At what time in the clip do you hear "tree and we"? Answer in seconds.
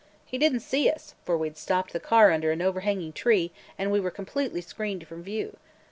3.13-3.99